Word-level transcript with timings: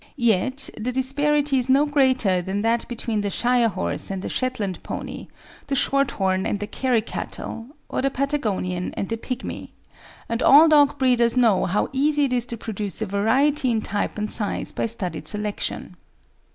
Yet 0.17 0.71
the 0.79 0.91
disparity 0.91 1.59
is 1.59 1.69
no 1.69 1.85
greater 1.85 2.41
than 2.41 2.63
that 2.63 2.87
between 2.87 3.21
the 3.21 3.29
Shire 3.29 3.67
horse 3.69 4.09
and 4.09 4.23
the 4.23 4.29
Shetland 4.29 4.81
pony, 4.81 5.27
the 5.67 5.75
Shorthorn 5.75 6.47
and 6.47 6.59
the 6.59 6.65
Kerry 6.65 7.03
cattle, 7.03 7.67
or 7.87 8.01
the 8.01 8.09
Patagonian 8.09 8.95
and 8.95 9.07
the 9.09 9.17
Pygmy; 9.17 9.69
and 10.27 10.41
all 10.41 10.67
dog 10.67 10.97
breeders 10.97 11.37
know 11.37 11.65
how 11.67 11.87
easy 11.93 12.23
it 12.25 12.33
is 12.33 12.47
to 12.47 12.57
produce 12.57 13.03
a 13.03 13.05
variety 13.05 13.69
in 13.69 13.81
type 13.83 14.17
and 14.17 14.31
size 14.31 14.71
by 14.71 14.87
studied 14.87 15.27
selection. 15.27 15.95